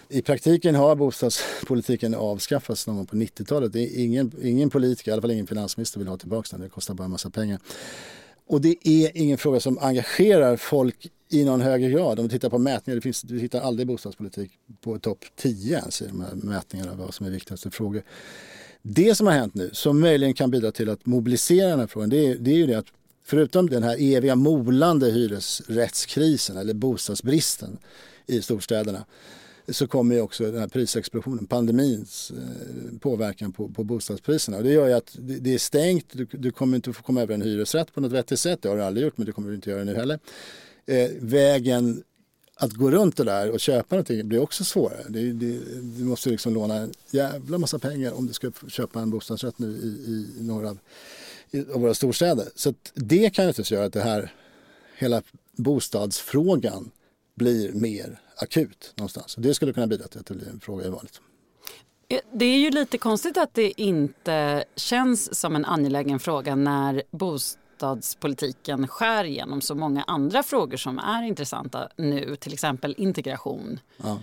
I 0.09 0.23
praktiken 0.23 0.75
har 0.75 0.97
bostadspolitiken 0.97 2.15
avskaffats 2.15 2.87
någon 2.87 2.97
gång 2.97 3.07
på 3.07 3.17
90-talet. 3.17 3.75
Ingen, 3.75 4.33
ingen 4.43 4.71
politiker, 4.71 5.11
i 5.11 5.13
alla 5.13 5.23
fall 5.23 5.31
ingen 5.31 5.47
finansminister 5.47 5.99
vill 5.99 6.09
ha 6.09 6.17
tillbaka 6.17 6.49
den. 6.51 6.61
Det 6.61 6.69
kostar 6.69 6.95
bara 6.95 7.05
en 7.05 7.11
massa 7.11 7.31
pengar. 7.31 7.61
Och 8.47 8.61
det 8.61 8.77
är 8.89 9.11
ingen 9.15 9.39
fråga 9.39 9.61
som 9.61 9.79
engagerar 9.79 10.57
folk 10.57 11.11
i 11.29 11.45
någon 11.45 11.61
högre 11.61 11.91
grad. 11.91 12.19
Om 12.19 12.29
du 12.29 12.33
tittar 12.33 12.51
på 12.51 12.59
mätningar, 12.59 12.97
det 12.97 13.01
finns, 13.01 13.23
du 13.23 13.39
hittar 13.39 13.61
aldrig 13.61 13.87
bostadspolitik 13.87 14.51
på 14.81 14.99
topp 14.99 15.25
10 15.37 15.79
ens 15.79 16.03
i 16.03 16.07
de 16.07 16.21
här 16.21 16.35
mätningarna 16.35 16.95
vad 16.95 17.15
som 17.15 17.27
är 17.27 17.31
viktigaste 17.31 17.71
frågor. 17.71 18.03
Det 18.83 19.15
som 19.15 19.27
har 19.27 19.35
hänt 19.35 19.55
nu, 19.55 19.71
som 19.73 20.01
möjligen 20.01 20.35
kan 20.35 20.51
bidra 20.51 20.73
till 20.73 20.91
att 20.91 21.07
mobilisera 21.07 21.69
den 21.69 21.81
här 21.81 21.87
frågan, 21.87 22.11
det 22.11 22.27
är, 22.27 22.35
det 22.35 22.51
är 22.51 22.55
ju 22.55 22.67
det 22.67 22.75
att 22.75 22.87
förutom 23.29 23.71
den 23.71 23.83
här 23.83 23.97
eviga 24.01 24.37
molande 24.37 25.11
hyresrättskrisen 25.11 26.57
eller 26.57 26.75
bostadsbristen 26.75 27.79
i 28.27 28.43
storstäderna 28.43 29.05
så 29.69 29.87
kommer 29.87 30.15
ju 30.15 30.21
också 30.21 30.45
den 30.45 30.61
här 30.61 30.69
prisexplosionen, 30.69 31.47
pandemins 31.47 32.31
eh, 32.31 32.99
påverkan 32.99 33.53
på, 33.53 33.69
på 33.69 33.85
bostadspriserna. 33.85 34.57
Och 34.57 34.63
det 34.63 34.73
gör 34.73 34.89
ju 34.89 34.93
att 34.93 35.17
det, 35.19 35.55
är 35.55 35.59
stängt, 35.59 36.07
du, 36.13 36.25
du, 36.25 36.51
kommer 36.51 36.77
inte 36.77 36.93
få 36.93 37.03
komma 37.03 37.23
över 37.23 37.35
en 37.35 37.43
hyresrätt 37.43 37.95
på 37.95 38.01
något 38.01 38.13
vettigt 38.13 38.41
sätt, 38.41 38.63
det 38.63 38.69
har 38.69 38.77
du 38.77 38.83
aldrig 38.83 39.05
gjort 39.05 39.19
men 39.19 39.27
det 39.27 39.33
kommer 39.33 39.49
du 39.49 39.55
inte 39.55 39.71
göra 39.71 39.85
nu 39.85 39.95
heller. 39.95 40.19
Eh, 40.87 41.11
vägen 41.21 42.03
att 42.55 42.73
gå 42.73 42.91
runt 42.91 43.17
det 43.17 43.25
där 43.25 43.51
och 43.51 43.61
köpa 43.61 43.95
någonting 43.95 44.29
blir 44.29 44.43
också 44.43 44.65
svårare. 44.65 45.05
Det, 45.09 45.33
det, 45.33 45.59
du 45.99 46.05
måste 46.05 46.31
liksom 46.31 46.55
låna 46.55 46.75
en 46.75 46.93
jävla 47.11 47.59
massa 47.59 47.79
pengar 47.79 48.13
om 48.13 48.27
du 48.27 48.33
ska 48.33 48.51
köpa 48.69 49.01
en 49.01 49.11
bostadsrätt 49.11 49.59
nu 49.59 49.69
i, 49.69 49.87
i 50.41 50.43
några 50.43 50.71
av 50.71 50.79
våra 51.53 51.95
storstäder. 51.95 52.49
Så 52.55 52.75
det 52.95 53.35
kan 53.35 53.47
naturligtvis 53.47 53.73
göra 53.73 53.87
att 53.87 53.93
det 53.93 54.01
här, 54.01 54.33
hela 54.97 55.23
bostadsfrågan 55.57 56.91
blir 57.35 57.73
mer 57.73 58.21
akut 58.37 58.93
någonstans. 58.97 59.35
Det 59.39 59.55
skulle 59.55 59.73
kunna 59.73 59.87
bidra 59.87 60.09
till 60.09 60.21
att 60.21 60.27
det 60.27 60.35
blir 60.35 60.49
en 60.49 60.61
fråga 60.61 60.87
i 60.87 60.89
valet. 60.89 61.21
Det 62.33 62.45
är 62.45 62.59
ju 62.59 62.71
lite 62.71 62.99
konstigt 62.99 63.37
att 63.37 63.55
det 63.55 63.81
inte 63.81 64.65
känns 64.77 65.41
som 65.41 65.57
en 65.57 65.65
angelägen 65.65 66.19
fråga 66.19 66.55
när 66.55 67.03
bostadspolitiken 67.11 68.89
skär 68.89 69.25
igenom 69.25 69.61
så 69.61 69.75
många 69.75 70.03
andra 70.03 70.43
frågor 70.43 70.77
som 70.77 70.99
är 70.99 71.23
intressanta 71.23 71.89
nu, 71.97 72.37
till 72.37 72.53
exempel 72.53 72.95
integration. 72.99 73.81
Ja. 73.97 74.19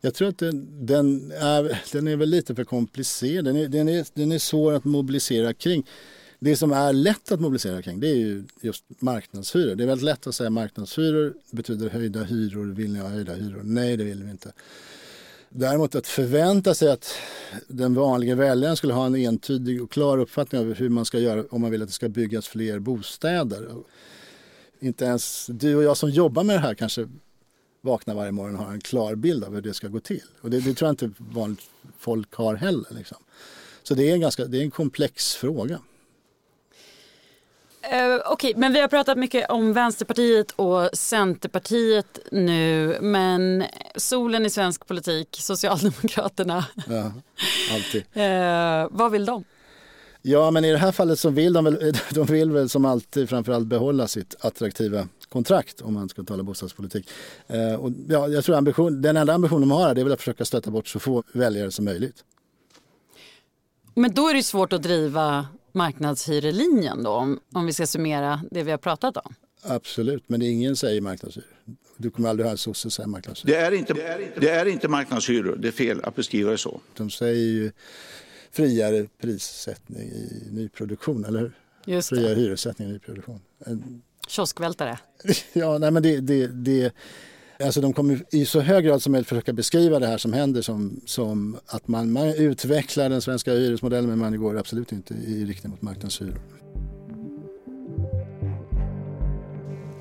Jag 0.00 0.14
tror 0.14 0.28
att 0.28 0.38
den, 0.38 0.86
den, 0.86 1.32
är, 1.32 1.82
den 1.92 2.08
är 2.08 2.16
väl 2.16 2.28
lite 2.28 2.54
för 2.54 2.64
komplicerad. 2.64 3.44
Den 3.44 3.56
är, 3.56 3.68
den, 3.68 3.88
är, 3.88 4.06
den 4.14 4.32
är 4.32 4.38
svår 4.38 4.72
att 4.72 4.84
mobilisera 4.84 5.54
kring. 5.54 5.86
Det 6.38 6.56
som 6.56 6.72
är 6.72 6.92
lätt 6.92 7.32
att 7.32 7.40
mobilisera 7.40 7.82
kring 7.82 8.00
det 8.00 8.08
är 8.08 8.14
ju 8.14 8.44
just 8.60 8.84
marknadshyror. 8.98 9.74
Det 9.74 9.84
är 9.84 9.86
väldigt 9.86 10.04
lätt 10.04 10.26
att 10.26 10.34
säga 10.34 10.50
marknadshyror 10.50 11.34
betyder 11.50 11.90
höjda 11.90 12.22
hyror. 12.22 12.66
Vill 12.66 12.92
ni 12.92 12.98
ha 12.98 13.08
höjda 13.08 13.34
hyror? 13.34 13.60
Nej, 13.64 13.96
det 13.96 14.04
vill 14.04 14.24
vi 14.24 14.30
inte. 14.30 14.52
Däremot 15.50 15.94
att 15.94 16.06
förvänta 16.06 16.74
sig 16.74 16.90
att 16.90 17.14
den 17.68 17.94
vanliga 17.94 18.34
väljaren 18.34 18.76
skulle 18.76 18.92
ha 18.92 19.06
en 19.06 19.16
entydig 19.16 19.82
och 19.82 19.90
klar 19.90 20.18
uppfattning 20.18 20.60
av 20.60 20.74
hur 20.74 20.88
man 20.88 21.04
ska 21.04 21.18
göra 21.18 21.44
om 21.50 21.60
man 21.60 21.70
vill 21.70 21.82
att 21.82 21.88
det 21.88 21.94
ska 21.94 22.08
byggas 22.08 22.48
fler 22.48 22.78
bostäder. 22.78 23.68
Inte 24.80 25.04
ens 25.04 25.46
du 25.46 25.74
och 25.74 25.82
jag 25.82 25.96
som 25.96 26.10
jobbar 26.10 26.44
med 26.44 26.56
det 26.56 26.60
här 26.60 26.74
kanske 26.74 27.08
vaknar 27.80 28.14
varje 28.14 28.32
morgon 28.32 28.56
och 28.56 28.64
har 28.64 28.72
en 28.72 28.80
klar 28.80 29.14
bild 29.14 29.44
av 29.44 29.54
hur 29.54 29.62
det 29.62 29.74
ska 29.74 29.88
gå 29.88 30.00
till. 30.00 30.24
Och 30.40 30.50
det, 30.50 30.60
det 30.60 30.74
tror 30.74 30.86
jag 30.86 30.92
inte 30.92 31.10
vanligt 31.18 31.60
folk 31.98 32.34
har 32.34 32.54
heller. 32.54 32.86
Liksom. 32.90 33.18
Så 33.82 33.94
det 33.94 34.10
är, 34.10 34.14
en 34.14 34.20
ganska, 34.20 34.44
det 34.44 34.58
är 34.58 34.62
en 34.62 34.70
komplex 34.70 35.34
fråga. 35.34 35.80
Uh, 37.84 38.20
Okej, 38.26 38.50
okay, 38.50 38.54
men 38.56 38.72
vi 38.72 38.80
har 38.80 38.88
pratat 38.88 39.18
mycket 39.18 39.50
om 39.50 39.72
Vänsterpartiet 39.72 40.50
och 40.56 40.90
Centerpartiet 40.92 42.18
nu. 42.32 42.98
Men 43.00 43.64
solen 43.96 44.46
i 44.46 44.50
svensk 44.50 44.86
politik, 44.86 45.28
Socialdemokraterna. 45.40 46.64
Ja, 46.88 47.12
alltid. 47.74 48.02
uh, 48.16 48.88
vad 48.98 49.12
vill 49.12 49.26
de? 49.26 49.44
Ja, 50.22 50.50
men 50.50 50.64
i 50.64 50.72
det 50.72 50.78
här 50.78 50.92
fallet 50.92 51.18
så 51.18 51.30
vill 51.30 51.52
de 51.52 51.64
väl, 51.64 51.94
de 52.14 52.26
vill 52.26 52.50
väl 52.50 52.68
som 52.68 52.84
alltid 52.84 53.28
framförallt 53.28 53.66
behålla 53.66 54.08
sitt 54.08 54.34
attraktiva 54.40 55.08
kontrakt 55.28 55.80
om 55.80 55.94
man 55.94 56.08
ska 56.08 56.22
tala 56.22 56.42
bostadspolitik. 56.42 57.10
Uh, 57.54 57.74
och 57.74 57.90
ja, 58.08 58.28
jag 58.28 58.44
tror 58.44 58.56
ambition, 58.56 59.02
den 59.02 59.16
enda 59.16 59.34
ambitionen 59.34 59.68
de 59.68 59.70
har 59.70 59.90
är 59.90 60.04
väl 60.04 60.12
att 60.12 60.18
försöka 60.18 60.44
stöta 60.44 60.70
bort 60.70 60.88
så 60.88 60.98
få 60.98 61.22
väljare 61.32 61.70
som 61.70 61.84
möjligt. 61.84 62.24
Men 63.94 64.14
då 64.14 64.28
är 64.28 64.34
det 64.34 64.42
svårt 64.42 64.72
att 64.72 64.82
driva 64.82 65.46
marknadshyrelinjen 65.72 67.02
då, 67.02 67.10
om, 67.10 67.40
om 67.54 67.66
vi 67.66 67.72
ska 67.72 67.86
summera 67.86 68.42
det 68.50 68.62
vi 68.62 68.70
har 68.70 68.78
pratat 68.78 69.16
om? 69.16 69.34
Absolut, 69.62 70.28
men 70.28 70.42
ingen 70.42 70.76
säger 70.76 71.00
marknadshyror. 71.00 71.48
Du 71.96 72.10
kommer 72.10 72.28
aldrig 72.28 72.44
höra 72.44 72.52
en 72.52 72.58
sosse 72.58 72.90
säga 72.90 73.08
marknadshyror. 73.08 73.54
Det 73.54 73.60
är, 73.60 73.72
inte, 73.72 73.94
det, 73.94 74.02
är 74.02 74.18
inte, 74.18 74.40
det 74.40 74.50
är 74.50 74.66
inte 74.66 74.88
marknadshyror, 74.88 75.56
det 75.56 75.68
är 75.68 75.72
fel 75.72 76.00
att 76.04 76.16
beskriva 76.16 76.50
det 76.50 76.58
så. 76.58 76.80
De 76.96 77.10
säger 77.10 77.46
ju 77.46 77.72
friare 78.50 79.06
prissättning 79.20 80.08
i 80.08 80.48
nyproduktion, 80.50 81.24
eller 81.24 81.40
hur? 81.40 81.52
Just 81.84 82.08
friare 82.08 82.34
hyressättning 82.34 82.88
i 82.88 82.92
nyproduktion. 82.92 83.40
Kioskvältare. 84.28 84.98
ja, 85.52 85.78
nej 85.78 85.90
men 85.90 86.02
det, 86.02 86.20
det, 86.20 86.46
det 86.46 86.92
Alltså 87.64 87.80
de 87.80 87.92
kommer 87.92 88.22
i 88.30 88.46
så 88.46 88.60
hög 88.60 88.84
grad 88.84 89.02
som 89.02 89.12
möjligt 89.12 89.28
försöka 89.28 89.52
beskriva 89.52 89.98
det 89.98 90.06
här 90.06 90.18
som 90.18 90.32
händer 90.32 90.62
som, 90.62 91.00
som 91.06 91.58
att 91.66 91.88
man, 91.88 92.12
man 92.12 92.28
utvecklar 92.28 93.08
den 93.08 93.22
svenska 93.22 93.52
hyresmodellen 93.52 94.10
men 94.10 94.18
man 94.18 94.40
går 94.40 94.58
absolut 94.58 94.92
inte 94.92 95.14
i 95.14 95.44
riktning 95.44 95.70
mot 95.70 95.82
marknadshyror. 95.82 96.40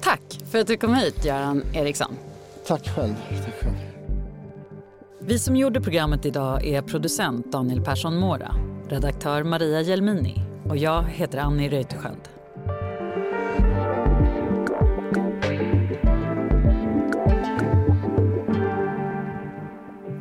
Tack 0.01 0.21
för 0.51 0.59
att 0.59 0.67
du 0.67 0.77
kom 0.77 0.95
hit, 0.95 1.25
Göran 1.25 1.63
Eriksson. 1.73 2.15
Tack 2.67 2.87
själv. 2.95 3.13
Tack 3.45 3.61
själv. 3.61 3.75
Vi 5.21 5.39
som 5.39 5.55
gjorde 5.55 5.81
programmet 5.81 6.25
idag 6.25 6.65
är 6.65 6.81
producent 6.81 7.51
Daniel 7.51 7.81
Persson 7.81 8.17
Mora, 8.17 8.55
redaktör 8.89 9.43
Maria 9.43 9.81
Jelmini 9.81 10.35
och 10.69 10.77
jag 10.77 11.03
heter 11.03 11.37
Annie 11.37 11.69
Reuterskiöld. 11.69 12.36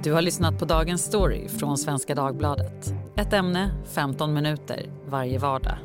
Du 0.07 0.13
har 0.13 0.23
lyssnat 0.23 0.59
på 0.59 0.65
Dagens 0.65 1.05
Story 1.05 1.49
från 1.49 1.79
Svenska 1.79 2.15
Dagbladet. 2.15 2.95
Ett 3.17 3.33
ämne, 3.33 3.71
15 3.95 4.35
minuter, 4.35 4.87
varje 5.07 5.39
vardag. 5.39 5.79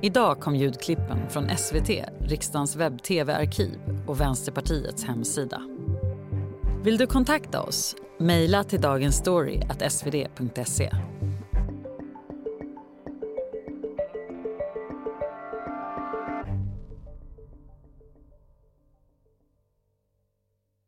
Idag 0.00 0.40
kom 0.40 0.56
ljudklippen 0.56 1.30
från 1.30 1.56
SVT, 1.56 1.90
riksdagens 2.20 2.76
webb-tv-arkiv 2.76 3.78
och 4.06 4.20
Vänsterpartiets 4.20 5.04
hemsida. 5.04 5.62
Vill 6.84 6.96
du 6.96 7.06
kontakta 7.06 7.62
oss? 7.62 7.96
Mejla 8.18 8.64
till 8.64 8.80
dagensstory.svd.se. 8.80 10.90